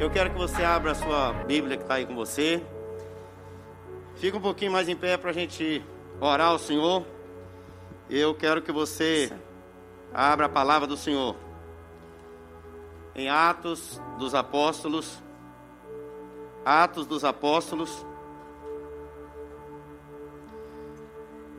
[0.00, 2.64] Eu quero que você abra a sua Bíblia que está aí com você.
[4.16, 5.84] Fica um pouquinho mais em pé para a gente
[6.18, 7.04] orar ao Senhor.
[8.08, 9.30] Eu quero que você
[10.10, 11.36] abra a palavra do Senhor.
[13.14, 15.22] Em Atos dos Apóstolos.
[16.64, 18.06] Atos dos Apóstolos.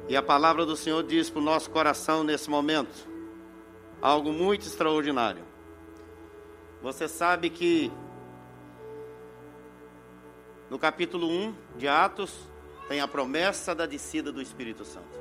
[0.10, 3.08] E a palavra do Senhor diz para o nosso coração nesse momento
[4.02, 5.46] algo muito extraordinário.
[6.82, 7.92] Você sabe que
[10.72, 12.32] no capítulo 1 de Atos
[12.88, 15.20] tem a promessa da descida do Espírito Santo.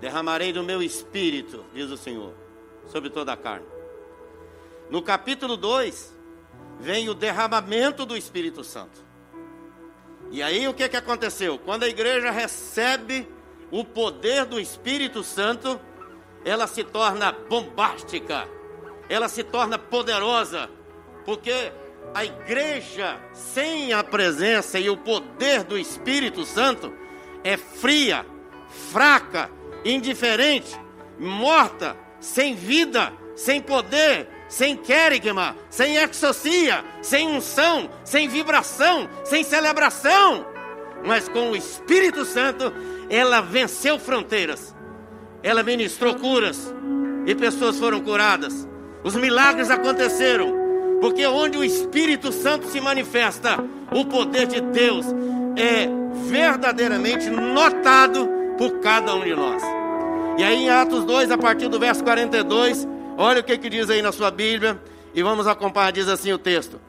[0.00, 2.32] Derramarei do meu espírito, diz o Senhor,
[2.86, 3.66] sobre toda a carne.
[4.88, 6.16] No capítulo 2
[6.78, 9.04] vem o derramamento do Espírito Santo.
[10.30, 11.58] E aí o que, que aconteceu?
[11.58, 13.28] Quando a igreja recebe
[13.68, 15.80] o poder do Espírito Santo,
[16.44, 18.46] ela se torna bombástica,
[19.08, 20.70] ela se torna poderosa,
[21.24, 21.72] porque
[22.14, 26.92] a igreja sem a presença e o poder do Espírito Santo
[27.44, 28.26] é fria,
[28.92, 29.50] fraca,
[29.84, 30.78] indiferente,
[31.18, 40.46] morta, sem vida, sem poder, sem querigma, sem exocia, sem unção, sem vibração, sem celebração.
[41.04, 42.72] Mas com o Espírito Santo,
[43.08, 44.74] ela venceu fronteiras
[45.42, 46.72] ela ministrou curas
[47.26, 48.68] e pessoas foram curadas.
[49.02, 50.59] Os milagres aconteceram,
[51.00, 53.56] porque onde o Espírito Santo se manifesta,
[53.90, 55.06] o poder de Deus
[55.56, 55.88] é
[56.28, 59.62] verdadeiramente notado por cada um de nós.
[60.38, 63.90] E aí em Atos 2, a partir do verso 42, olha o que, que diz
[63.90, 64.80] aí na sua Bíblia,
[65.14, 66.80] e vamos acompanhar, diz assim o texto.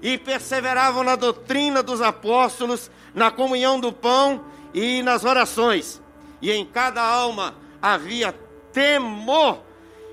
[0.00, 6.00] E perseveravam na doutrina dos apóstolos, na comunhão do pão e nas orações.
[6.40, 8.34] E em cada alma havia
[8.72, 9.62] temor,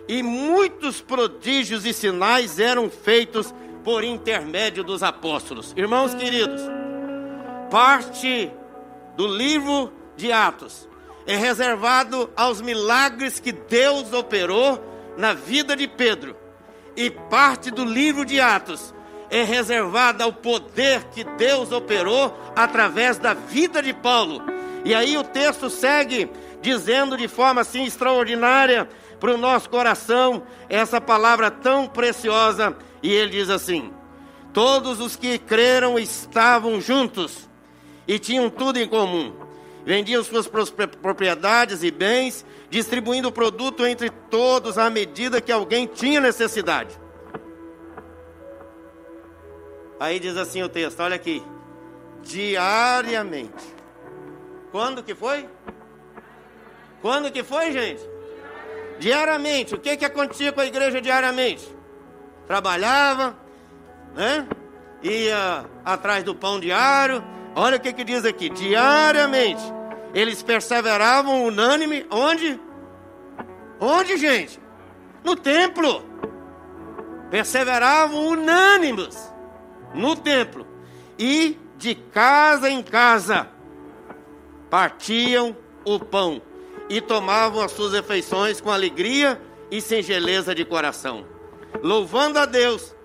[0.08, 3.54] e muitos prodígios e sinais eram feitos
[3.84, 5.74] por intermédio dos apóstolos.
[5.76, 6.62] Irmãos queridos,
[7.70, 8.52] parte
[9.16, 10.88] do livro de Atos
[11.26, 14.82] é reservado aos milagres que Deus operou
[15.18, 16.36] na vida de Pedro,
[16.96, 18.94] e parte do livro de Atos
[19.30, 24.44] é reservada ao poder que Deus operou através da vida de Paulo.
[24.86, 26.30] E aí o texto segue
[26.62, 28.88] dizendo de forma assim extraordinária
[29.24, 32.76] para o nosso coração essa palavra tão preciosa.
[33.02, 33.94] E ele diz assim:
[34.52, 37.50] Todos os que creram estavam juntos
[38.06, 39.34] e tinham tudo em comum.
[39.86, 40.46] Vendiam suas
[41.02, 47.00] propriedades e bens, distribuindo o produto entre todos à medida que alguém tinha necessidade.
[50.02, 51.42] Aí diz assim o texto, olha aqui.
[52.24, 53.74] Diariamente.
[54.70, 55.48] Quando que foi?
[57.02, 58.13] Quando que foi, gente?
[59.04, 59.76] Diariamente.
[59.76, 61.68] O que que acontecia com a igreja diariamente?
[62.48, 63.36] Trabalhava,
[64.16, 64.48] né?
[65.02, 67.22] Ia atrás do pão diário.
[67.54, 68.48] Olha o que que diz aqui.
[68.48, 69.62] Diariamente.
[70.14, 72.06] Eles perseveravam unânime.
[72.10, 72.58] Onde?
[73.78, 74.58] Onde, gente?
[75.22, 76.02] No templo.
[77.30, 79.34] Perseveravam unânimes
[79.94, 80.66] no templo.
[81.20, 83.50] E de casa em casa
[84.70, 85.54] partiam
[85.84, 86.42] o pão
[86.94, 91.26] e tomavam as suas refeições com alegria e singeleza de coração,
[91.82, 92.96] louvando a Deus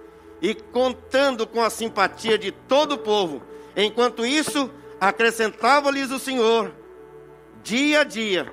[0.43, 3.43] e contando com a simpatia de todo o povo.
[3.75, 6.71] Enquanto isso, acrescentava-lhes o Senhor,
[7.63, 8.53] dia a dia,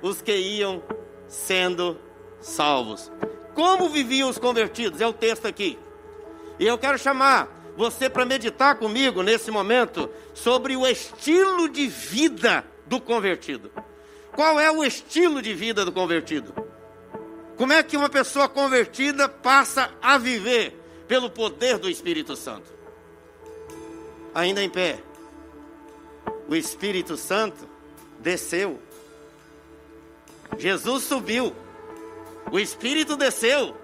[0.00, 0.82] os que iam
[1.28, 1.98] sendo
[2.40, 3.12] salvos.
[3.54, 5.02] Como viviam os convertidos?
[5.02, 5.78] É o texto aqui.
[6.58, 12.64] E eu quero chamar você para meditar comigo nesse momento sobre o estilo de vida
[12.86, 13.70] do convertido.
[14.32, 16.54] Qual é o estilo de vida do convertido?
[17.56, 22.72] Como é que uma pessoa convertida passa a viver pelo poder do Espírito Santo?
[24.34, 25.00] Ainda em pé,
[26.48, 27.68] o Espírito Santo
[28.18, 28.80] desceu.
[30.58, 31.54] Jesus subiu.
[32.50, 33.76] O Espírito desceu.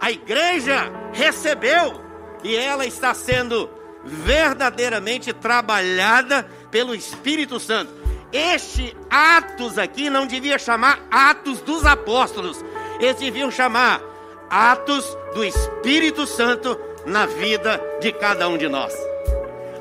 [0.00, 2.02] A igreja recebeu.
[2.42, 3.70] E ela está sendo
[4.04, 8.03] verdadeiramente trabalhada pelo Espírito Santo.
[8.34, 12.64] Este Atos aqui não devia chamar Atos dos Apóstolos,
[12.98, 14.02] eles deviam chamar
[14.50, 16.76] Atos do Espírito Santo
[17.06, 18.92] na vida de cada um de nós.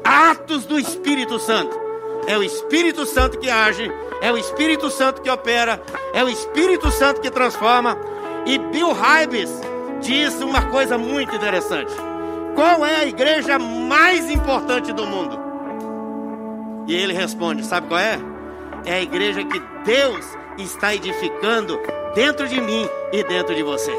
[0.03, 1.81] Atos do Espírito Santo.
[2.27, 3.91] É o Espírito Santo que age,
[4.21, 5.81] é o Espírito Santo que opera,
[6.13, 7.97] é o Espírito Santo que transforma.
[8.45, 9.49] E Bill Hybels
[9.99, 11.91] disse uma coisa muito interessante.
[12.53, 15.39] Qual é a igreja mais importante do mundo?
[16.87, 18.32] E ele responde: Sabe qual é?
[18.85, 20.25] É a igreja que Deus
[20.57, 21.79] está edificando
[22.13, 23.91] dentro de mim e dentro de você.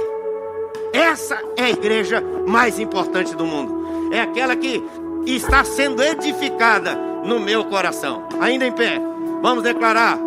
[0.93, 4.13] Essa é a igreja mais importante do mundo.
[4.13, 4.83] É aquela que
[5.27, 6.95] está sendo edificada
[7.25, 8.29] no meu coração.
[8.41, 9.01] Ainda em pé,
[9.43, 10.19] vamos declarar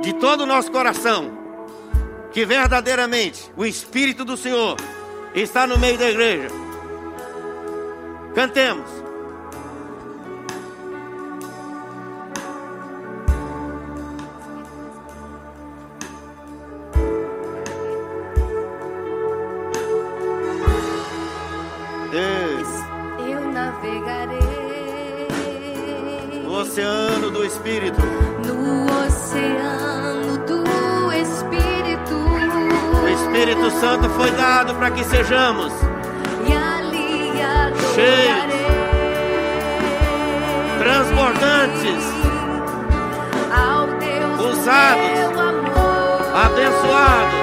[0.00, 1.30] de todo o nosso coração
[2.32, 4.76] que verdadeiramente o Espírito do Senhor
[5.34, 6.48] está no meio da igreja.
[8.34, 9.01] Cantemos.
[26.72, 28.00] Oceano do Espírito.
[28.46, 32.14] No oceano do Espírito.
[33.04, 35.70] O Espírito Santo foi dado para que sejamos
[36.46, 37.32] e ali
[37.94, 38.52] cheios,
[40.78, 42.04] transbordantes,
[44.40, 45.20] usados,
[46.34, 47.41] abençoados.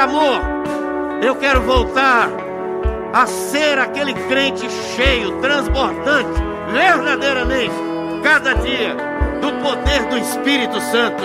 [0.00, 0.40] Amor.
[1.22, 2.28] Eu quero voltar
[3.12, 6.40] a ser aquele crente cheio, transbordante,
[6.72, 7.74] verdadeiramente,
[8.22, 8.96] cada dia,
[9.40, 11.22] do poder do Espírito Santo.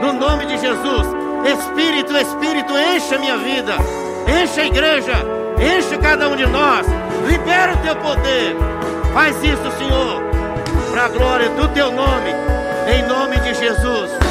[0.00, 1.06] No nome de Jesus,
[1.44, 3.74] Espírito, Espírito, enche a minha vida,
[4.42, 5.14] enche a igreja,
[5.58, 6.86] enche cada um de nós,
[7.26, 8.56] libera o teu poder.
[9.12, 10.22] Faz isso, Senhor,
[10.90, 12.30] para a glória do teu nome,
[12.88, 14.23] em nome de Jesus.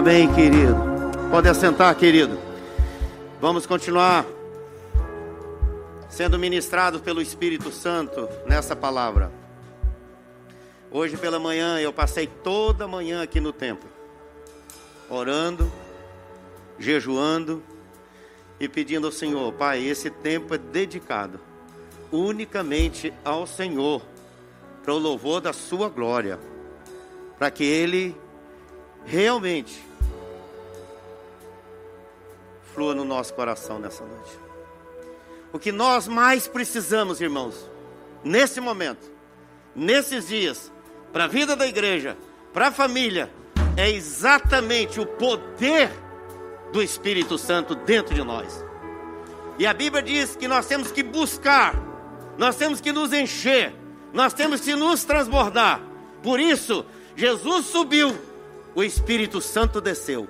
[0.00, 0.74] Amém, querido.
[1.30, 2.38] Pode assentar, querido.
[3.38, 4.24] Vamos continuar
[6.08, 9.30] sendo ministrados pelo Espírito Santo nessa palavra.
[10.90, 13.90] Hoje pela manhã eu passei toda a manhã aqui no templo,
[15.10, 15.70] orando,
[16.78, 17.62] jejuando
[18.58, 21.38] e pedindo ao Senhor, Pai, esse tempo é dedicado
[22.10, 24.00] unicamente ao Senhor,
[24.82, 26.38] para o louvor da Sua glória,
[27.38, 28.16] para que Ele
[29.04, 29.89] realmente
[32.74, 34.38] flua no nosso coração nessa noite.
[35.52, 37.68] O que nós mais precisamos, irmãos,
[38.22, 39.10] nesse momento,
[39.74, 40.72] nesses dias,
[41.12, 42.16] para a vida da igreja,
[42.52, 43.30] para a família,
[43.76, 45.90] é exatamente o poder
[46.72, 48.64] do Espírito Santo dentro de nós.
[49.58, 51.74] E a Bíblia diz que nós temos que buscar,
[52.38, 53.74] nós temos que nos encher,
[54.12, 55.80] nós temos que nos transbordar.
[56.22, 56.84] Por isso,
[57.16, 58.16] Jesus subiu,
[58.74, 60.28] o Espírito Santo desceu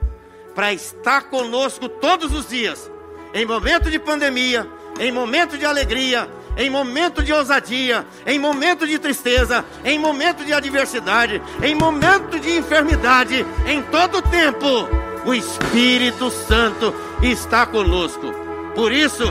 [0.61, 2.91] para estar conosco todos os dias,
[3.33, 8.99] em momento de pandemia, em momento de alegria, em momento de ousadia, em momento de
[8.99, 14.87] tristeza, em momento de adversidade, em momento de enfermidade, em todo tempo,
[15.25, 18.31] o Espírito Santo está conosco.
[18.75, 19.25] Por isso,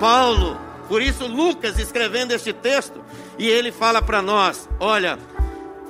[0.00, 3.00] Paulo, por isso Lucas escrevendo este texto,
[3.38, 5.16] e ele fala para nós: olha,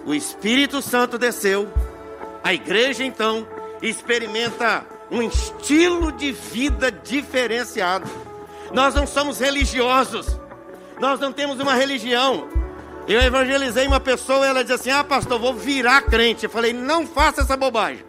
[0.05, 1.73] o Espírito Santo desceu,
[2.45, 3.47] a igreja então
[3.83, 8.09] experimenta um estilo de vida diferenciado.
[8.73, 10.39] Nós não somos religiosos,
[10.99, 12.49] nós não temos uma religião.
[13.07, 16.45] Eu evangelizei uma pessoa ela disse assim: Ah, pastor, vou virar crente.
[16.45, 18.05] Eu falei: Não faça essa bobagem.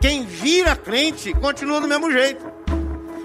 [0.00, 2.44] Quem vira crente continua do mesmo jeito.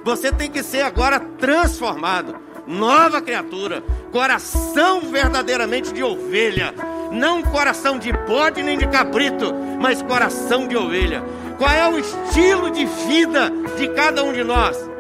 [0.04, 6.74] Você tem que ser agora transformado, nova criatura, coração verdadeiramente de ovelha,
[7.12, 11.24] não coração de bode nem de cabrito, mas coração de ovelha.
[11.58, 14.94] Qual é o estilo de vida de cada um de nós?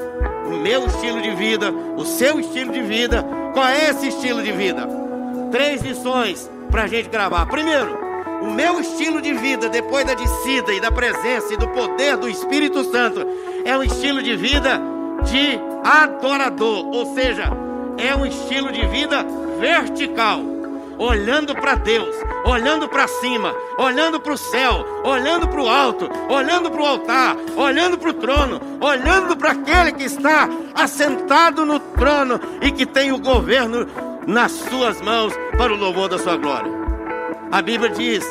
[0.54, 3.26] o meu estilo de vida, o seu estilo de vida.
[3.54, 4.88] Qual é esse estilo de vida?
[5.52, 7.46] Três lições para a gente gravar.
[7.48, 7.98] Primeiro,
[8.42, 12.30] o meu estilo de vida depois da descida e da presença e do poder do
[12.30, 13.26] Espírito Santo
[13.66, 14.80] é um estilo de vida
[15.24, 17.46] de adorador, ou seja,
[17.98, 19.26] é um estilo de vida
[19.60, 20.54] vertical
[20.98, 22.16] olhando para Deus,
[22.46, 27.36] olhando para cima, olhando para o céu, olhando para o alto, olhando para o altar,
[27.56, 33.12] olhando para o trono, olhando para aquele que está assentado no trono e que tem
[33.12, 33.88] o governo
[34.28, 36.72] nas suas mãos para o louvor da sua glória.
[37.52, 38.26] A Bíblia diz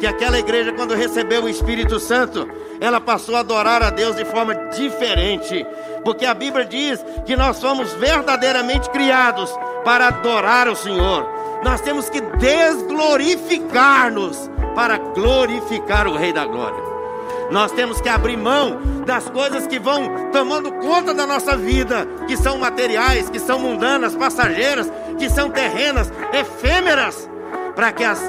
[0.00, 2.48] que aquela igreja, quando recebeu o Espírito Santo,
[2.80, 5.64] ela passou a adorar a Deus de forma diferente,
[6.04, 11.26] porque a Bíblia diz que nós somos verdadeiramente criados para adorar o Senhor.
[11.62, 16.92] Nós temos que desglorificar-nos para glorificar o Rei da Glória.
[17.50, 22.36] Nós temos que abrir mão das coisas que vão tomando conta da nossa vida, que
[22.36, 27.28] são materiais, que são mundanas, passageiras, que são terrenas, efêmeras,
[27.74, 28.20] para que as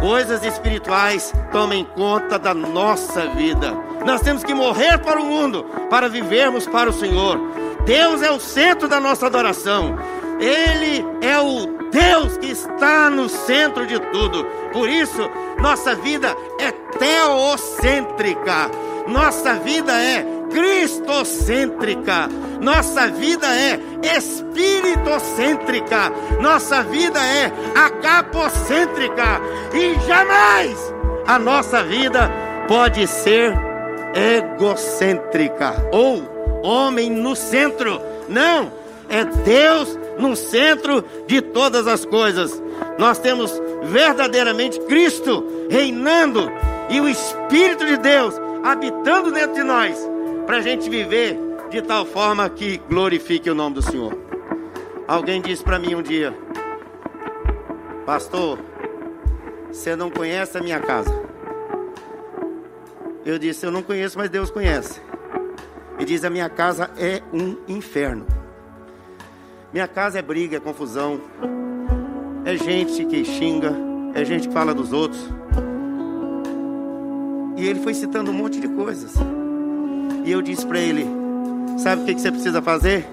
[0.00, 3.72] coisas espirituais tomem conta da nossa vida.
[4.04, 7.38] Nós temos que morrer para o mundo para vivermos para o Senhor.
[7.84, 9.96] Deus é o centro da nossa adoração.
[10.40, 14.44] Ele é o Deus que está no centro de tudo.
[14.72, 18.70] Por isso, nossa vida é teocêntrica.
[19.06, 22.28] Nossa vida é cristocêntrica.
[22.60, 23.80] Nossa vida é
[24.16, 26.12] espiritocêntrica.
[26.40, 29.40] Nossa vida é agapocêntrica.
[29.74, 30.94] E jamais
[31.26, 32.30] a nossa vida
[32.68, 33.52] pode ser
[34.14, 36.22] egocêntrica ou
[36.62, 38.00] homem no centro.
[38.28, 38.72] Não,
[39.08, 42.62] é Deus no centro de todas as coisas.
[42.96, 46.48] Nós temos verdadeiramente Cristo reinando
[46.88, 49.98] e o Espírito de Deus habitando dentro de nós,
[50.46, 51.38] para a gente viver
[51.70, 54.16] de tal forma que glorifique o nome do Senhor.
[55.06, 56.36] Alguém disse para mim um dia,
[58.06, 58.58] Pastor,
[59.68, 61.12] você não conhece a minha casa.
[63.24, 65.00] Eu disse, eu não conheço, mas Deus conhece.
[65.98, 68.26] E diz: A minha casa é um inferno.
[69.72, 71.20] Minha casa é briga, é confusão.
[72.44, 73.72] É gente que xinga,
[74.14, 75.28] é gente que fala dos outros.
[77.56, 79.14] E ele foi citando um monte de coisas.
[80.24, 81.06] E eu disse para ele:
[81.78, 83.06] Sabe o que você precisa fazer?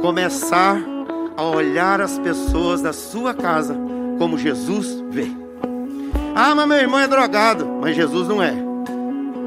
[0.00, 0.80] Começar
[1.36, 3.76] a olhar as pessoas da sua casa
[4.18, 5.30] como Jesus vê.
[6.34, 8.54] Ah, mas meu irmão é drogado, mas Jesus não é.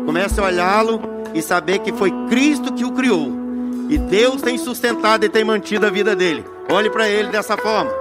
[0.05, 1.01] Comece a olhá-lo
[1.33, 3.47] e saber que foi Cristo que o criou
[3.89, 6.45] e Deus tem sustentado e tem mantido a vida dele.
[6.69, 7.91] Olhe para ele dessa forma.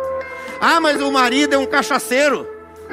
[0.60, 2.46] Ah, mas o marido é um cachaceiro.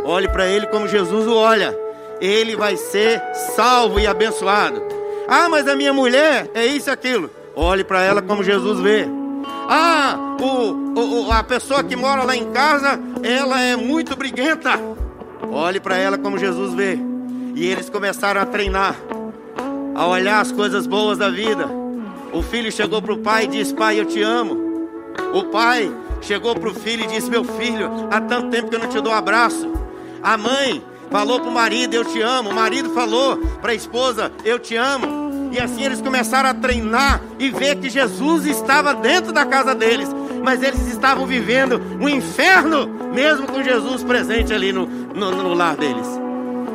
[0.04, 1.78] Olhe para ele como Jesus o olha.
[2.22, 3.22] Ele vai ser
[3.56, 4.93] salvo e abençoado.
[5.28, 7.30] Ah, mas a minha mulher é isso e aquilo.
[7.56, 9.08] Olhe para ela como Jesus vê.
[9.70, 14.80] Ah, o, o, a pessoa que mora lá em casa, ela é muito briguenta.
[15.52, 16.98] Olhe para ela como Jesus vê.
[17.56, 18.96] E eles começaram a treinar,
[19.94, 21.84] a olhar as coisas boas da vida
[22.34, 24.90] o filho chegou para o pai e disse: Pai, eu te amo.
[25.34, 28.80] O pai chegou para o filho e disse: Meu filho, há tanto tempo que eu
[28.80, 29.72] não te dou um abraço.
[30.22, 32.50] A mãe falou para o marido: Eu te amo.
[32.50, 35.52] O marido falou para a esposa: Eu te amo.
[35.52, 40.10] E assim eles começaram a treinar e ver que Jesus estava dentro da casa deles.
[40.44, 45.78] Mas eles estavam vivendo um inferno, mesmo com Jesus presente ali no, no, no lar
[45.78, 46.08] deles.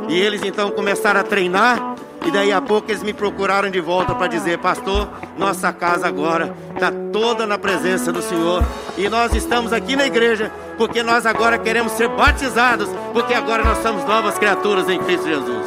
[0.08, 4.14] E eles então começaram a treinar e daí a pouco eles me procuraram de volta
[4.14, 8.64] para dizer: Pastor, nossa casa agora está toda na presença do Senhor.
[8.96, 13.78] E nós estamos aqui na igreja porque nós agora queremos ser batizados, porque agora nós
[13.82, 15.66] somos novas criaturas em Cristo Jesus.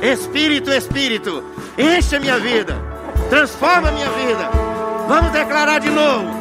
[0.00, 1.44] Espírito, Espírito,
[1.76, 2.80] enche a minha vida,
[3.28, 4.48] transforma a minha vida.
[5.08, 6.37] Vamos declarar de novo.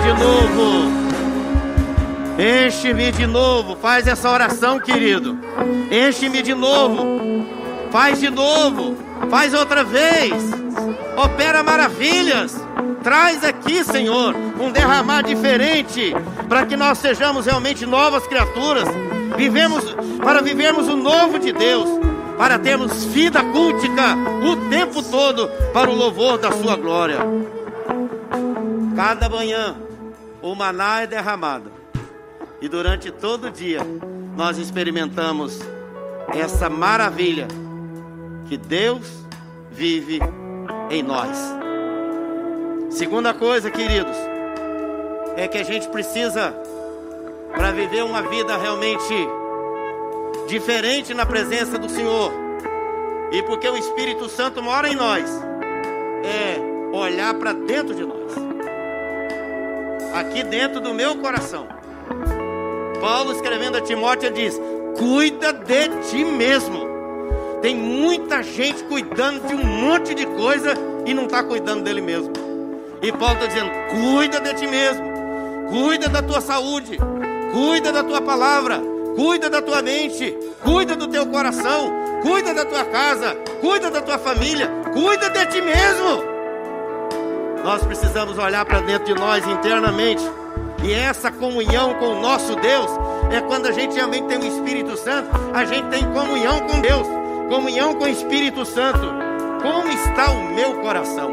[0.00, 0.90] De novo.
[2.38, 3.76] Enche-me de novo.
[3.76, 5.38] Faz essa oração, querido.
[5.90, 7.20] Enche-me de novo.
[7.90, 8.96] Faz de novo.
[9.30, 10.32] Faz outra vez.
[11.16, 12.56] Opera maravilhas.
[13.02, 16.14] Traz aqui, Senhor, um derramar diferente,
[16.48, 18.84] para que nós sejamos realmente novas criaturas.
[19.38, 21.88] Vivemos para vivermos o novo de Deus,
[22.36, 27.18] para termos vida cultica o tempo todo para o louvor da sua glória.
[28.94, 29.76] Cada manhã
[30.42, 31.70] o maná é derramado.
[32.60, 33.80] E durante todo o dia
[34.36, 35.58] nós experimentamos
[36.34, 37.48] essa maravilha
[38.48, 39.06] que Deus
[39.70, 40.20] vive
[40.90, 41.36] em nós.
[42.90, 44.16] Segunda coisa, queridos,
[45.36, 46.54] é que a gente precisa
[47.54, 49.14] para viver uma vida realmente
[50.48, 52.32] diferente na presença do Senhor.
[53.32, 55.24] E porque o Espírito Santo mora em nós,
[56.24, 56.58] é
[56.92, 58.49] olhar para dentro de nós
[60.14, 61.66] aqui dentro do meu coração.
[63.00, 64.60] Paulo escrevendo a Timóteo diz:
[64.96, 66.88] cuida de ti mesmo.
[67.62, 70.74] Tem muita gente cuidando de um monte de coisa
[71.06, 72.32] e não está cuidando dele mesmo.
[73.02, 75.04] E Paulo está dizendo: cuida de ti mesmo,
[75.70, 76.98] cuida da tua saúde,
[77.52, 78.80] cuida da tua palavra,
[79.16, 81.92] cuida da tua mente, cuida do teu coração,
[82.22, 86.29] cuida da tua casa, cuida da tua família, cuida de ti mesmo.
[87.64, 90.22] Nós precisamos olhar para dentro de nós internamente.
[90.82, 92.90] E essa comunhão com o nosso Deus
[93.30, 97.06] é quando a gente realmente tem o Espírito Santo, a gente tem comunhão com Deus,
[97.48, 99.06] comunhão com o Espírito Santo.
[99.62, 101.30] Como está o meu coração?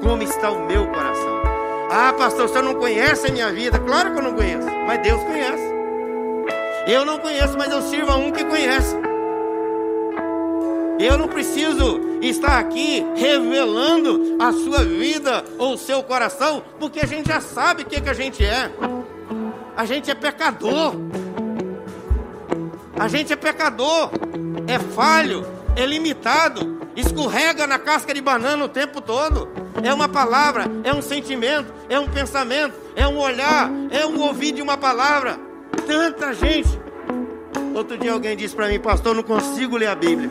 [0.00, 1.42] Como está o meu coração?
[1.90, 3.80] Ah, pastor, você não conhece a minha vida?
[3.80, 5.74] Claro que eu não conheço, mas Deus conhece.
[6.86, 8.96] Eu não conheço, mas eu sirvo a um que conhece.
[11.00, 17.06] Eu não preciso estar aqui revelando a sua vida ou o seu coração, porque a
[17.06, 18.70] gente já sabe o que, que a gente é.
[19.74, 20.94] A gente é pecador.
[22.98, 24.10] A gente é pecador,
[24.68, 29.48] é falho, é limitado, escorrega na casca de banana o tempo todo.
[29.82, 34.52] É uma palavra, é um sentimento, é um pensamento, é um olhar, é um ouvir
[34.52, 35.40] de uma palavra.
[35.86, 36.78] Tanta gente.
[37.74, 40.28] Outro dia alguém disse para mim, pastor, não consigo ler a Bíblia.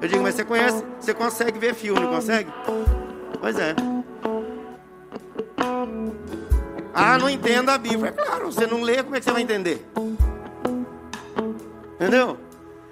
[0.00, 2.50] Eu digo, mas você conhece, você consegue ver filme, consegue?
[3.40, 3.74] Pois é.
[6.92, 8.08] Ah, não entendo a Bíblia.
[8.08, 9.86] É claro, você não lê, como é que você vai entender?
[11.94, 12.36] Entendeu?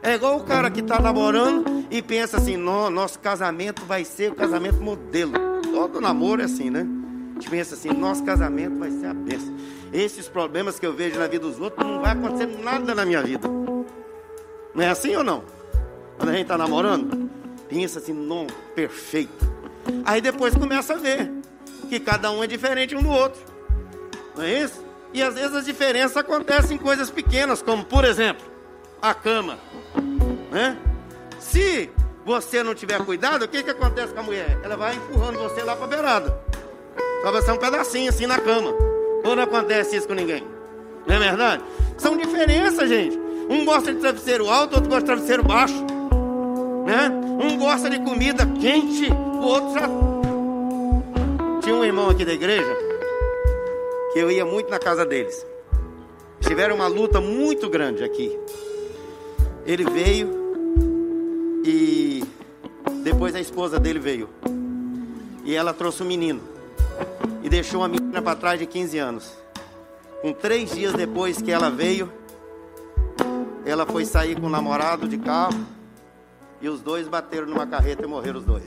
[0.03, 4.31] É igual o cara que está namorando e pensa assim: "No- nosso casamento vai ser
[4.31, 5.33] o casamento modelo.
[5.73, 6.87] Todo namoro é assim, né?
[7.31, 9.55] A gente pensa assim: nosso casamento vai ser a bênção.
[9.92, 13.23] Esses problemas que eu vejo na vida dos outros, não vai acontecer nada na minha
[13.23, 13.49] vida.
[14.75, 15.42] Não é assim ou não?
[16.18, 17.31] Quando a gente está namorando,
[17.68, 19.46] pensa assim: não, perfeito.
[20.04, 21.31] Aí depois começa a ver
[21.88, 23.40] que cada um é diferente um do outro.
[24.37, 24.85] Não é isso?
[25.12, 28.44] E às vezes as diferenças acontecem em coisas pequenas, como por exemplo,
[29.00, 29.59] a cama.
[30.50, 30.76] Né?
[31.38, 31.90] Se
[32.24, 34.59] você não tiver cuidado, o que, que acontece com a mulher?
[34.62, 36.40] Ela vai empurrando você lá para a beirada.
[37.22, 38.70] Só vai ser um pedacinho assim na cama.
[39.24, 40.44] Ou não acontece isso com ninguém?
[41.07, 41.64] Não é verdade?
[41.96, 43.18] São diferenças, gente.
[43.48, 45.97] Um gosta de travesseiro alto, outro gosta de travesseiro baixo.
[46.88, 47.11] Né?
[47.11, 49.79] Um gosta de comida quente, o outro.
[51.61, 52.74] Tinha um irmão aqui da igreja
[54.14, 55.46] que eu ia muito na casa deles.
[56.40, 58.35] Tiveram uma luta muito grande aqui.
[59.66, 60.31] Ele veio
[61.62, 62.24] e
[63.03, 64.31] depois a esposa dele veio.
[65.44, 66.40] E ela trouxe um menino.
[67.44, 69.31] e deixou uma menina para trás de 15 anos.
[70.22, 72.11] Com três dias depois que ela veio,
[73.66, 75.77] ela foi sair com o namorado de carro
[76.61, 78.64] e os dois bateram numa carreta e morreram os dois.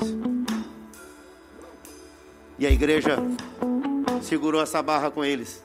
[2.57, 3.17] E a igreja
[4.21, 5.63] segurou essa barra com eles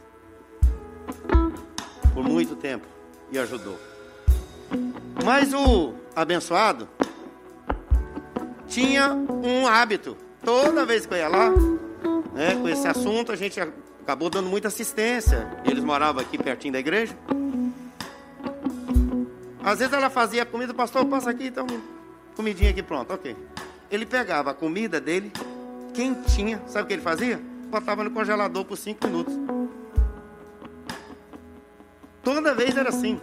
[2.15, 2.87] por muito tempo
[3.31, 3.79] e ajudou.
[5.23, 6.89] Mas o abençoado
[8.67, 10.17] tinha um hábito.
[10.43, 11.51] Toda vez que eu ia lá,
[12.33, 15.47] né, com esse assunto, a gente acabou dando muita assistência.
[15.65, 17.17] Eles moravam aqui pertinho da igreja.
[19.63, 21.67] Às vezes ela fazia comida, pastor, passa aqui, então,
[22.37, 23.35] comidinha aqui pronto, ok.
[23.91, 25.33] Ele pegava a comida dele,
[25.95, 27.41] quentinha, sabe o que ele fazia?
[27.71, 29.35] Botava no congelador por cinco minutos.
[32.23, 33.19] Toda vez era assim.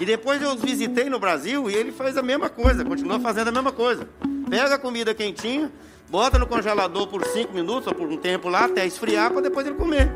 [0.00, 3.48] E depois eu os visitei no Brasil e ele faz a mesma coisa, continua fazendo
[3.48, 4.08] a mesma coisa.
[4.48, 5.70] Pega a comida quentinha,
[6.08, 9.66] bota no congelador por cinco minutos ou por um tempo lá até esfriar para depois
[9.66, 10.10] ele comer.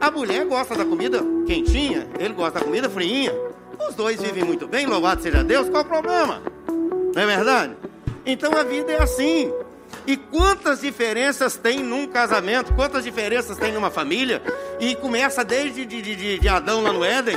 [0.00, 3.32] A mulher gosta da comida quentinha, ele gosta da comida friinha.
[3.88, 6.42] Os dois vivem muito bem, louvado seja Deus, qual o problema?
[7.14, 7.74] Não é verdade?
[8.26, 9.52] Então a vida é assim.
[10.06, 14.42] E quantas diferenças tem num casamento, quantas diferenças tem numa família,
[14.80, 17.36] e começa desde de, de, de Adão lá no Éden.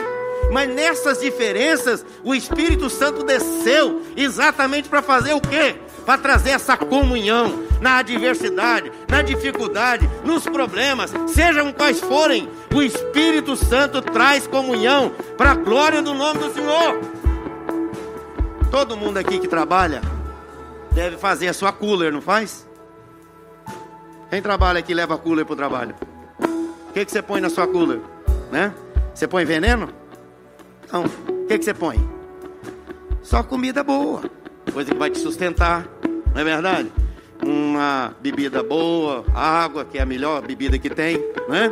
[0.51, 5.75] Mas nessas diferenças, o Espírito Santo desceu exatamente para fazer o quê?
[6.05, 12.49] Para trazer essa comunhão na adversidade, na dificuldade, nos problemas, sejam quais forem.
[12.73, 16.99] O Espírito Santo traz comunhão para a glória do nome do Senhor.
[18.71, 20.01] Todo mundo aqui que trabalha
[20.91, 22.67] deve fazer a sua cooler, não faz?
[24.29, 25.95] Quem trabalha aqui leva cooler para o trabalho.
[26.89, 28.01] O que, que você põe na sua cooler?
[28.51, 28.73] Né?
[29.13, 29.89] Você põe veneno?
[30.91, 31.05] Não.
[31.05, 31.97] O que, que você põe?
[33.21, 34.21] Só comida boa.
[34.73, 35.87] Coisa que vai te sustentar.
[36.33, 36.91] Não é verdade?
[37.43, 41.71] Uma bebida boa, água, que é a melhor bebida que tem, né?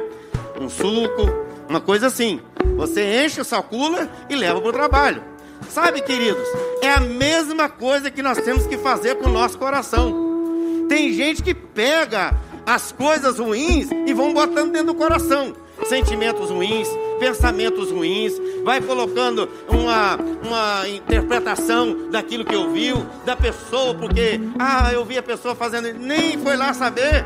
[0.60, 1.23] Um suco,
[1.67, 2.39] uma coisa assim.
[2.78, 5.23] Você enche o cooler e leva para o trabalho.
[5.69, 6.47] Sabe, queridos,
[6.82, 10.86] é a mesma coisa que nós temos que fazer com o nosso coração.
[10.88, 12.34] Tem gente que pega
[12.65, 15.54] as coisas ruins e vão botando dentro do coração.
[15.88, 16.88] Sentimentos ruins,
[17.19, 25.04] pensamentos ruins, vai colocando uma, uma interpretação daquilo que ouviu, da pessoa, porque, ah, eu
[25.06, 27.25] vi a pessoa fazendo, nem foi lá saber.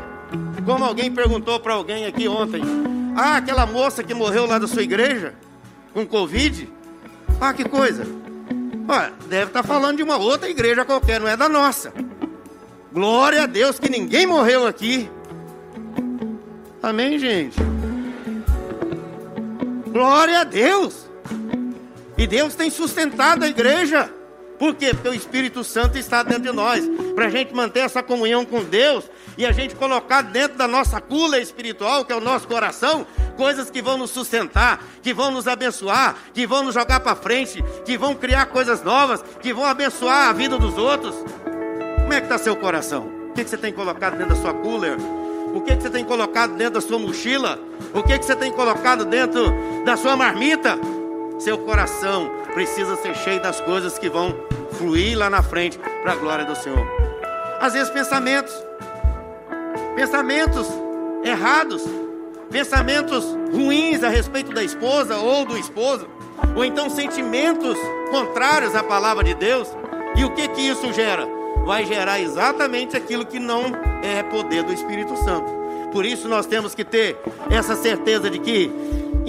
[0.64, 2.62] Como alguém perguntou para alguém aqui ontem,
[3.16, 5.34] ah, aquela moça que morreu lá da sua igreja,
[5.92, 6.68] com Covid,
[7.40, 8.06] ah, que coisa.
[8.88, 11.92] Olha, deve estar tá falando de uma outra igreja qualquer, não é da nossa.
[12.92, 15.08] Glória a Deus que ninguém morreu aqui.
[16.82, 17.56] Amém, gente?
[19.90, 21.08] Glória a Deus.
[22.16, 24.10] E Deus tem sustentado a igreja.
[24.58, 24.90] Por quê?
[24.92, 26.84] Porque o Espírito Santo está dentro de nós.
[27.14, 29.04] Para a gente manter essa comunhão com Deus
[29.38, 33.06] e a gente colocar dentro da nossa cula espiritual, que é o nosso coração,
[33.38, 37.64] coisas que vão nos sustentar, que vão nos abençoar, que vão nos jogar para frente,
[37.86, 41.14] que vão criar coisas novas, que vão abençoar a vida dos outros.
[41.96, 43.08] Como é que está seu coração?
[43.30, 44.98] O que, que você tem colocado dentro da sua cooler?
[45.54, 47.58] O que, que você tem colocado dentro da sua mochila?
[47.92, 49.52] O que, que você tem colocado dentro
[49.84, 50.78] da sua marmita?
[51.38, 54.34] Seu coração precisa ser cheio das coisas que vão
[54.72, 56.86] fluir lá na frente para a glória do Senhor.
[57.60, 58.54] Às vezes pensamentos,
[59.94, 60.66] pensamentos
[61.24, 61.82] errados,
[62.50, 66.06] pensamentos ruins a respeito da esposa ou do esposo,
[66.56, 67.78] ou então sentimentos
[68.10, 69.68] contrários à palavra de Deus.
[70.16, 71.26] E o que que isso gera?
[71.64, 73.64] Vai gerar exatamente aquilo que não
[74.02, 75.60] é poder do Espírito Santo.
[75.92, 77.18] Por isso nós temos que ter
[77.50, 78.72] essa certeza de que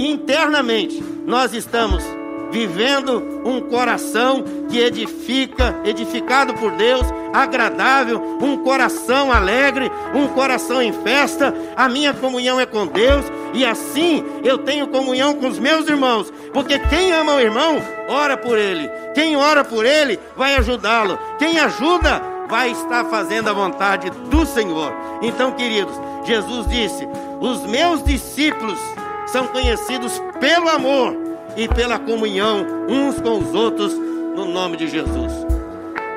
[0.07, 2.03] internamente nós estamos
[2.51, 7.01] vivendo um coração que edifica, edificado por Deus,
[7.33, 11.53] agradável, um coração alegre, um coração em festa.
[11.75, 16.31] A minha comunhão é com Deus e assim eu tenho comunhão com os meus irmãos,
[16.53, 18.89] porque quem ama o irmão, ora por ele.
[19.15, 21.17] Quem ora por ele, vai ajudá-lo.
[21.39, 24.93] Quem ajuda, vai estar fazendo a vontade do Senhor.
[25.21, 27.07] Então, queridos, Jesus disse:
[27.39, 28.77] Os meus discípulos
[29.31, 31.15] são conhecidos pelo amor
[31.55, 35.31] e pela comunhão uns com os outros, no nome de Jesus.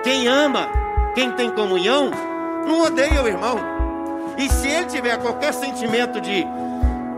[0.03, 0.69] Quem ama,
[1.15, 2.11] quem tem comunhão,
[2.67, 3.57] não odeia o irmão.
[4.37, 6.45] E se ele tiver qualquer sentimento de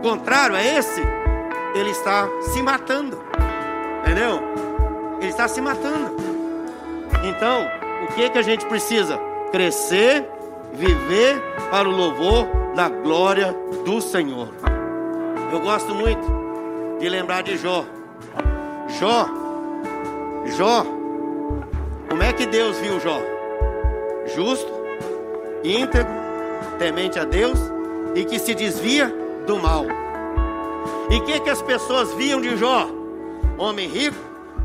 [0.01, 1.01] contrário a esse,
[1.73, 3.21] ele está se matando.
[4.01, 4.39] Entendeu?
[5.19, 6.15] Ele está se matando.
[7.23, 7.67] Então,
[8.03, 9.19] o que que a gente precisa?
[9.51, 10.29] Crescer,
[10.73, 14.76] viver para o louvor da glória do Senhor.
[15.51, 16.27] Eu gosto muito
[16.99, 17.85] de lembrar de Jó.
[18.99, 19.25] Jó,
[20.57, 20.85] Jó,
[22.09, 23.19] como é que Deus viu Jó?
[24.35, 24.71] Justo,
[25.63, 26.11] íntegro,
[26.77, 27.59] temente a Deus
[28.15, 29.13] e que se desvia
[29.45, 29.85] do mal.
[31.09, 32.89] E o que, que as pessoas viam de Jó?
[33.57, 34.17] Homem rico,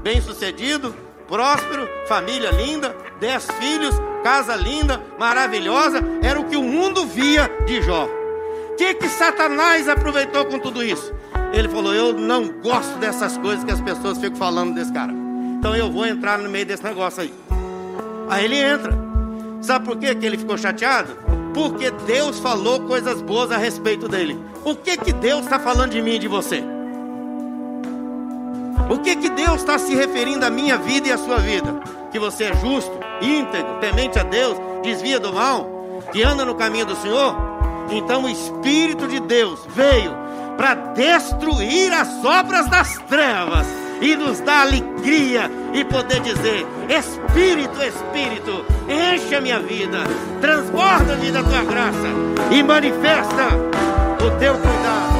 [0.02, 0.94] bem-sucedido,
[1.28, 6.00] próspero, família linda, dez filhos, casa linda, maravilhosa.
[6.22, 8.08] Era o que o mundo via de Jó.
[8.72, 11.12] O que, que Satanás aproveitou com tudo isso?
[11.52, 15.12] Ele falou: Eu não gosto dessas coisas que as pessoas ficam falando desse cara.
[15.58, 17.32] Então eu vou entrar no meio desse negócio aí.
[18.30, 18.92] Aí ele entra.
[19.60, 21.14] Sabe por quê que ele ficou chateado?
[21.52, 24.38] Porque Deus falou coisas boas a respeito dele.
[24.64, 26.64] O que que Deus está falando de mim e de você?
[28.88, 31.74] O que que Deus está se referindo à minha vida e à sua vida?
[32.10, 36.86] Que você é justo, íntegro, temente a Deus, desvia do mal, que anda no caminho
[36.86, 37.51] do Senhor?
[37.92, 40.16] Então o Espírito de Deus veio
[40.56, 43.66] para destruir as obras das trevas
[44.00, 49.98] e nos dar alegria e poder dizer: Espírito, Espírito, enche a minha vida,
[50.40, 52.08] transborda-me da tua graça
[52.50, 53.48] e manifesta
[54.24, 55.11] o teu cuidado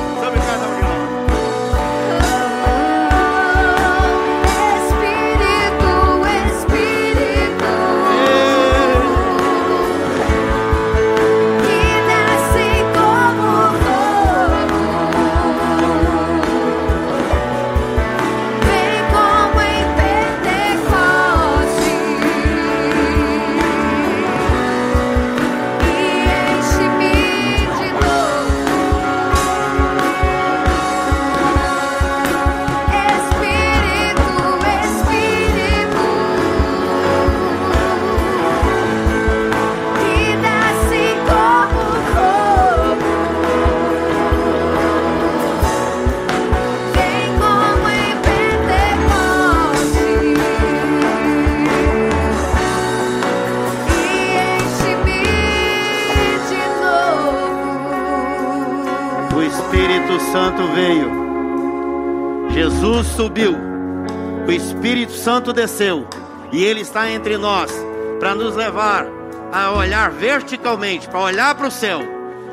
[65.23, 66.05] Santo desceu.
[66.51, 67.73] E ele está entre nós
[68.19, 69.07] para nos levar
[69.53, 72.01] a olhar verticalmente, para olhar para o céu,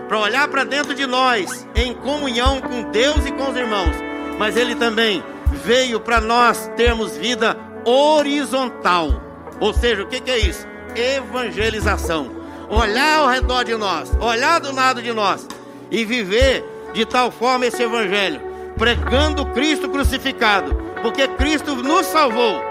[0.08, 3.96] para olhar para dentro de nós, em comunhão com Deus e com os irmãos.
[4.38, 5.24] Mas ele também
[5.66, 9.20] veio para nós termos vida horizontal.
[9.60, 10.68] Ou seja, o que, que é isso?
[10.96, 12.30] Evangelização.
[12.70, 15.48] Olhar ao redor de nós, olhar do lado de nós
[15.90, 18.40] e viver de tal forma esse evangelho,
[18.78, 22.62] pregando Cristo crucificado, porque Cristo nos salvou,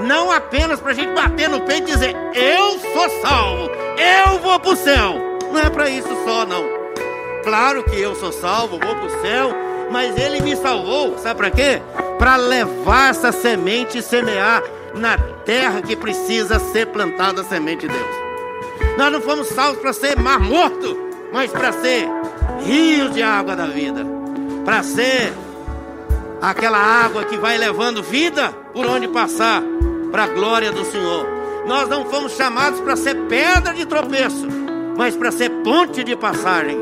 [0.00, 4.58] não apenas para a gente bater no peito e dizer eu sou salvo, eu vou
[4.60, 5.14] para o céu,
[5.52, 6.64] não é para isso só não.
[7.42, 9.54] Claro que eu sou salvo, vou para o céu,
[9.90, 11.80] mas Ele me salvou, sabe para quê?
[12.18, 14.62] Para levar essa semente e semear
[14.94, 18.26] na terra que precisa ser plantada a semente de Deus.
[18.98, 20.98] Nós não fomos salvos para ser mar morto,
[21.32, 22.08] mas para ser
[22.64, 24.04] rios de água da vida,
[24.64, 25.32] para ser
[26.40, 29.62] aquela água que vai levando vida por onde passar,
[30.10, 31.26] para a glória do Senhor.
[31.66, 34.46] Nós não fomos chamados para ser pedra de tropeço,
[34.96, 36.78] mas para ser ponte de passagem,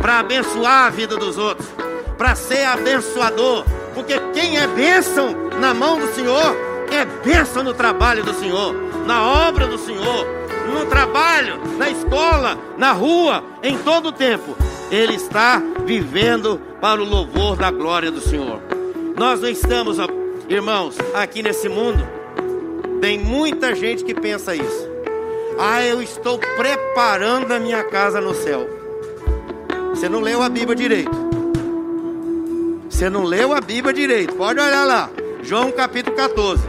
[0.00, 1.68] para abençoar a vida dos outros,
[2.16, 6.56] para ser abençoador, porque quem é bênção na mão do Senhor
[6.90, 8.74] é bênção no trabalho do Senhor,
[9.06, 10.26] na obra do Senhor,
[10.72, 14.56] no trabalho, na escola, na rua, em todo o tempo.
[14.90, 18.77] Ele está vivendo para o louvor da glória do Senhor.
[19.18, 19.96] Nós não estamos,
[20.48, 22.06] irmãos, aqui nesse mundo.
[23.00, 24.88] Tem muita gente que pensa isso.
[25.58, 28.68] Ah, eu estou preparando a minha casa no céu.
[29.90, 31.10] Você não leu a Bíblia direito.
[32.88, 34.36] Você não leu a Bíblia direito.
[34.36, 35.10] Pode olhar lá.
[35.42, 36.62] João capítulo 14.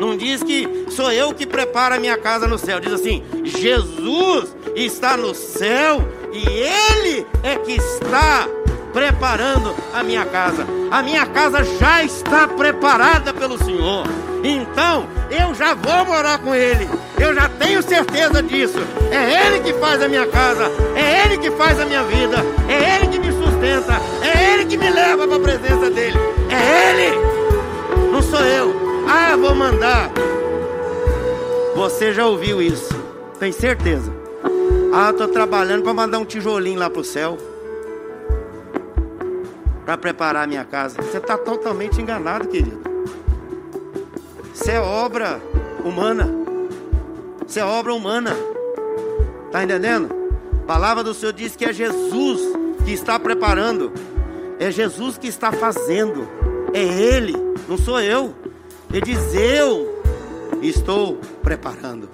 [0.00, 2.78] Não diz que sou eu que preparo a minha casa no céu.
[2.78, 6.00] Diz assim: Jesus está no céu
[6.32, 8.48] e Ele é que está
[8.92, 10.66] preparando a minha casa.
[10.90, 14.06] A minha casa já está preparada pelo Senhor.
[14.42, 16.88] Então eu já vou morar com Ele.
[17.18, 18.78] Eu já tenho certeza disso.
[19.10, 20.70] É Ele que faz a minha casa.
[20.94, 22.38] É Ele que faz a minha vida.
[22.68, 24.00] É Ele que me sustenta.
[24.22, 26.18] É Ele que me leva para a presença dele.
[26.48, 28.10] É Ele.
[28.12, 28.74] Não sou eu.
[29.08, 30.10] Ah, vou mandar.
[31.76, 32.94] Você já ouviu isso?
[33.38, 34.12] Tem certeza?
[34.92, 37.38] Ah, estou trabalhando para mandar um tijolinho lá pro céu.
[39.90, 41.02] Para preparar a minha casa.
[41.02, 42.80] Você está totalmente enganado, querido.
[44.54, 45.42] Isso é obra
[45.84, 46.32] humana.
[47.44, 48.30] Isso é obra humana.
[49.50, 50.08] Tá entendendo?
[50.62, 52.40] A palavra do Senhor diz que é Jesus
[52.84, 53.92] que está preparando.
[54.60, 56.28] É Jesus que está fazendo.
[56.72, 57.34] É Ele,
[57.68, 58.32] não sou eu.
[58.92, 60.00] Ele diz: Eu
[60.62, 62.08] estou preparando.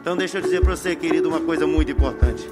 [0.00, 2.50] Então, deixa eu dizer para você, querido, uma coisa muito importante.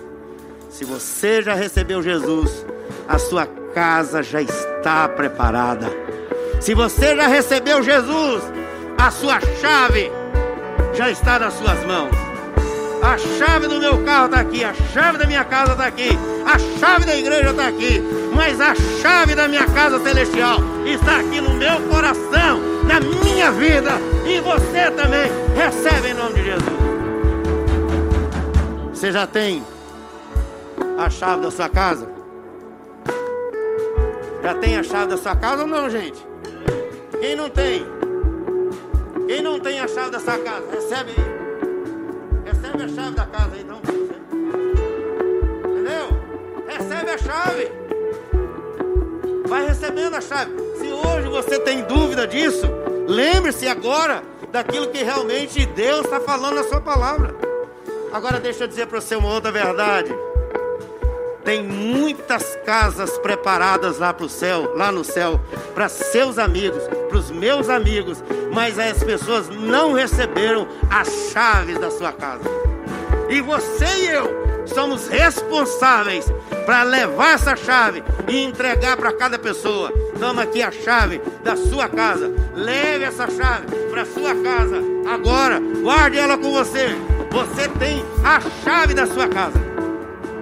[0.70, 2.64] Se você já recebeu Jesus,
[3.10, 3.44] a sua
[3.74, 5.88] casa já está preparada.
[6.60, 8.40] Se você já recebeu Jesus,
[8.96, 10.12] a sua chave
[10.94, 12.14] já está nas suas mãos.
[13.02, 16.10] A chave do meu carro está aqui, a chave da minha casa está aqui,
[16.46, 18.00] a chave da igreja está aqui,
[18.32, 23.90] mas a chave da minha casa celestial está aqui no meu coração, na minha vida,
[24.24, 26.80] e você também recebe em nome de Jesus.
[28.92, 29.64] Você já tem
[30.96, 32.09] a chave da sua casa?
[34.42, 36.26] Já tem a chave da sua casa ou não, gente?
[37.20, 37.86] Quem não tem?
[39.26, 41.40] Quem não tem a chave da sua casa, recebe aí.
[42.46, 43.80] Recebe a chave da casa aí, então.
[45.70, 46.08] Entendeu?
[46.66, 47.72] Recebe a chave.
[49.46, 50.52] Vai recebendo a chave.
[50.78, 52.66] Se hoje você tem dúvida disso,
[53.06, 57.34] lembre-se agora daquilo que realmente Deus está falando na sua palavra.
[58.12, 60.12] Agora deixa eu dizer para você uma outra verdade.
[61.44, 65.40] Tem muitas casas preparadas lá para o céu, lá no céu,
[65.74, 68.22] para seus amigos, para os meus amigos,
[68.52, 72.44] mas as pessoas não receberam as chaves da sua casa.
[73.28, 76.32] E você e eu somos responsáveis
[76.66, 79.92] para levar essa chave e entregar para cada pessoa.
[80.18, 82.32] Toma aqui a chave da sua casa.
[82.54, 84.80] Leve essa chave para sua casa.
[85.08, 86.88] Agora, guarde ela com você.
[87.30, 89.69] Você tem a chave da sua casa.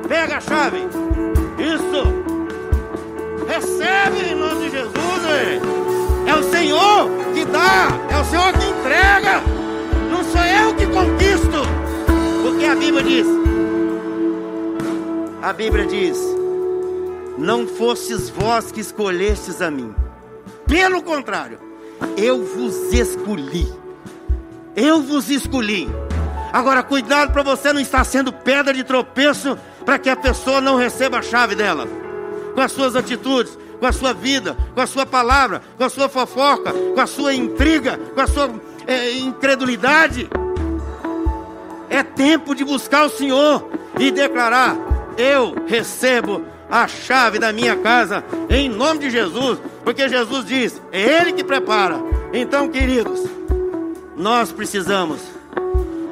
[0.09, 0.79] Pega a chave.
[1.59, 2.03] Isso.
[3.47, 5.23] Recebe em nome de Jesus.
[5.23, 5.61] véi.
[6.27, 7.89] É o Senhor que dá.
[8.11, 9.43] É o Senhor que entrega.
[10.11, 11.63] Não sou eu que conquisto.
[12.43, 13.27] Porque a Bíblia diz.
[15.43, 16.19] A Bíblia diz:
[17.37, 19.95] Não fostes vós que escolhestes a mim.
[20.67, 21.59] Pelo contrário,
[22.17, 23.71] eu vos escolhi.
[24.75, 25.89] Eu vos escolhi.
[26.53, 29.59] Agora, cuidado para você não estar sendo pedra de tropeço
[29.89, 31.89] para que a pessoa não receba a chave dela.
[32.55, 36.11] Com as suas atitudes, com a sua vida, com a sua palavra, com a sua
[36.11, 38.51] fofoca, com a sua intriga, com a sua
[38.87, 40.29] eh, incredulidade.
[41.89, 43.67] É tempo de buscar o Senhor
[43.99, 44.77] e declarar:
[45.17, 51.01] Eu recebo a chave da minha casa em nome de Jesus, porque Jesus diz: É
[51.01, 51.99] Ele que prepara.
[52.35, 53.25] Então, queridos,
[54.15, 55.23] nós precisamos,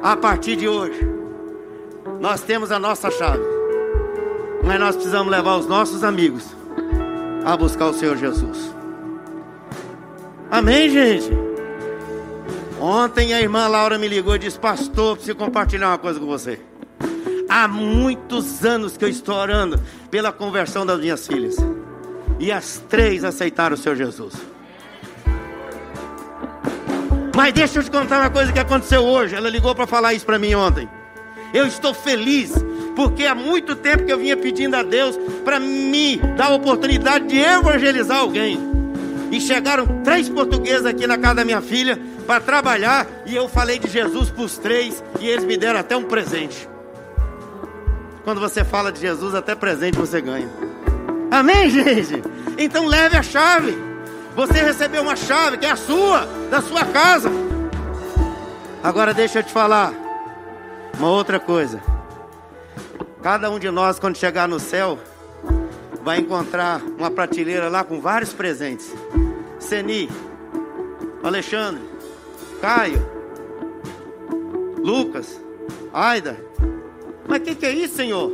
[0.03, 1.07] a partir de hoje,
[2.19, 3.56] nós temos a nossa chave,
[4.63, 6.45] mas nós precisamos levar os nossos amigos
[7.45, 8.75] a buscar o Senhor Jesus.
[10.51, 11.31] Amém, gente?
[12.81, 16.61] Ontem a irmã Laura me ligou e disse: Pastor, preciso compartilhar uma coisa com você.
[17.49, 21.57] Há muitos anos que eu estou orando pela conversão das minhas filhas.
[22.39, 24.35] E as três aceitaram o Senhor Jesus.
[27.35, 29.35] Mas deixa eu te contar uma coisa que aconteceu hoje.
[29.35, 30.89] Ela ligou para falar isso para mim ontem.
[31.55, 32.53] Eu estou feliz
[32.97, 37.27] porque há muito tempo que eu vinha pedindo a Deus para me dar a oportunidade
[37.27, 38.59] de evangelizar alguém.
[39.31, 43.79] E chegaram três portugueses aqui na casa da minha filha para trabalhar e eu falei
[43.79, 46.67] de Jesus para os três e eles me deram até um presente.
[48.25, 50.49] Quando você fala de Jesus, até presente você ganha.
[51.31, 52.23] Amém, gente?
[52.57, 53.77] Então leve a chave.
[54.35, 57.31] Você recebeu uma chave que é a sua, da sua casa.
[58.83, 59.93] Agora deixa eu te falar
[60.99, 61.96] uma outra coisa.
[63.27, 65.01] Cada um de nós, quando chegar no céu,
[66.01, 68.95] vai encontrar uma prateleira lá com vários presentes.
[69.59, 70.09] Seni,
[71.25, 71.83] Alexandre,
[72.61, 73.05] Caio,
[74.79, 75.41] Lucas,
[75.93, 76.37] Aida.
[77.27, 78.33] Mas o que, que é isso, Senhor?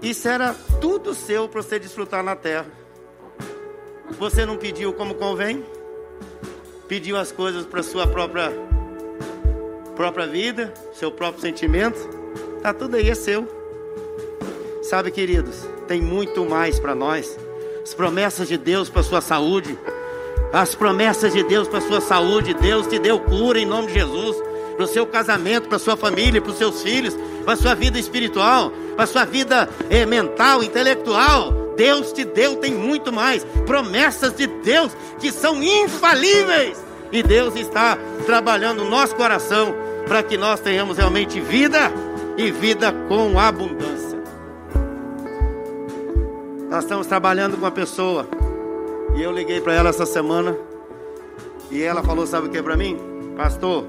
[0.00, 2.66] Isso era tudo seu para você desfrutar na terra.
[4.20, 5.66] Você não pediu como convém,
[6.86, 8.52] pediu as coisas para sua própria
[9.96, 11.98] própria vida, seu próprio sentimento.
[12.62, 13.53] Tá tudo aí é seu.
[14.94, 15.56] Sabe, queridos,
[15.88, 17.36] tem muito mais para nós.
[17.82, 19.76] As promessas de Deus para sua saúde,
[20.52, 24.36] as promessas de Deus para sua saúde, Deus te deu cura em nome de Jesus,
[24.76, 28.70] para o seu casamento, para sua família, para os seus filhos, para sua vida espiritual,
[28.94, 31.74] para sua vida eh, mental, intelectual.
[31.76, 33.44] Deus te deu, tem muito mais.
[33.66, 36.80] Promessas de Deus que são infalíveis.
[37.10, 39.74] E Deus está trabalhando no nosso coração
[40.06, 41.90] para que nós tenhamos realmente vida
[42.36, 43.93] e vida com abundância.
[46.74, 48.26] Nós estamos trabalhando com uma pessoa
[49.14, 50.58] e eu liguei para ela essa semana
[51.70, 52.98] e ela falou: Sabe o que para mim?
[53.36, 53.86] Pastor,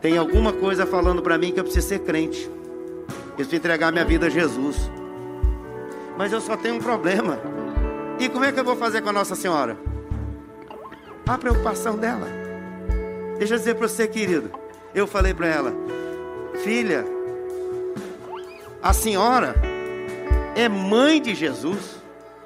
[0.00, 4.04] tem alguma coisa falando para mim que eu preciso ser crente, eu preciso entregar minha
[4.04, 4.88] vida a Jesus.
[6.16, 7.40] Mas eu só tenho um problema.
[8.20, 9.76] E como é que eu vou fazer com a Nossa Senhora?
[11.26, 12.28] A preocupação dela.
[13.38, 14.52] Deixa eu dizer para você, querido.
[14.94, 15.72] Eu falei para ela,
[16.62, 17.04] filha,
[18.80, 19.73] A senhora
[20.54, 21.96] é mãe de Jesus,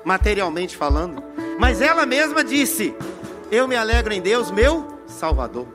[0.04, 1.22] materialmente falando,
[1.58, 2.94] mas ela mesma disse:
[3.50, 5.66] Eu me alegro em Deus, meu Salvador.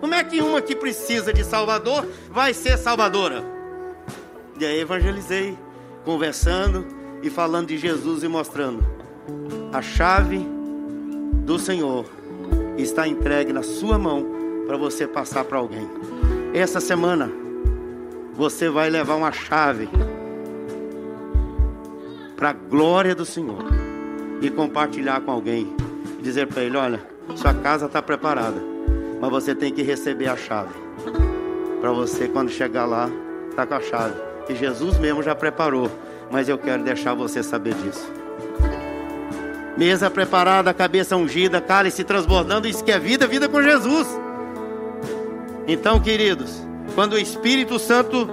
[0.00, 3.42] Como é que uma que precisa de Salvador vai ser salvadora?
[4.58, 5.56] E aí evangelizei,
[6.04, 6.86] conversando
[7.22, 8.84] e falando de Jesus e mostrando.
[9.72, 10.46] A chave
[11.44, 12.06] do Senhor
[12.76, 14.26] está entregue na sua mão
[14.66, 15.88] para você passar para alguém.
[16.54, 17.30] Essa semana
[18.34, 19.88] você vai levar uma chave
[22.36, 23.64] para a glória do Senhor
[24.40, 25.74] e compartilhar com alguém.
[26.20, 27.00] Dizer para ele: olha,
[27.34, 28.62] sua casa está preparada,
[29.20, 30.74] mas você tem que receber a chave.
[31.80, 33.10] Para você, quando chegar lá,
[33.54, 34.14] tá com a chave.
[34.46, 35.90] Que Jesus mesmo já preparou,
[36.30, 38.08] mas eu quero deixar você saber disso.
[39.76, 44.06] Mesa preparada, cabeça ungida, cálice transbordando, isso que é vida, vida com Jesus.
[45.66, 46.62] Então, queridos,
[46.94, 48.28] quando o Espírito Santo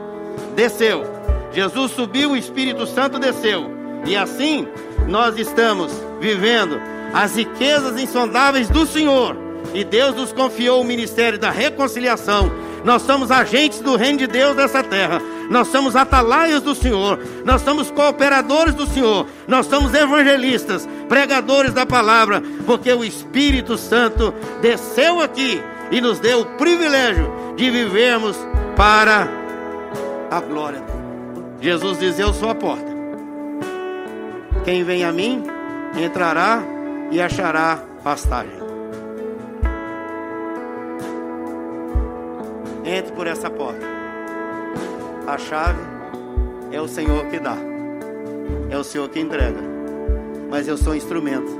[0.55, 1.03] desceu,
[1.51, 3.72] Jesus subiu, o Espírito Santo desceu.
[4.05, 4.67] E assim
[5.07, 6.79] nós estamos vivendo
[7.13, 9.37] as riquezas insondáveis do Senhor.
[9.73, 12.51] E Deus nos confiou o ministério da reconciliação.
[12.83, 15.21] Nós somos agentes do reino de Deus nessa terra.
[15.49, 17.19] Nós somos atalaias do Senhor.
[17.45, 19.25] Nós somos cooperadores do Senhor.
[19.47, 26.41] Nós somos evangelistas, pregadores da palavra, porque o Espírito Santo desceu aqui e nos deu
[26.41, 28.37] o privilégio de vivermos
[28.75, 29.29] para
[30.29, 30.83] a glória.
[31.61, 32.92] Jesus diz: Eu sou a porta.
[34.63, 35.43] Quem vem a mim
[35.97, 36.63] entrará
[37.11, 38.57] e achará pastagem.
[42.85, 43.85] Entre por essa porta.
[45.27, 45.79] A chave
[46.71, 47.55] é o Senhor que dá,
[48.69, 49.61] é o Senhor que entrega,
[50.49, 51.51] mas eu sou instrumento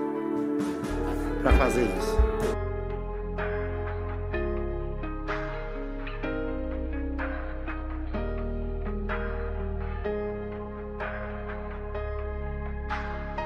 [1.42, 2.23] para fazer isso.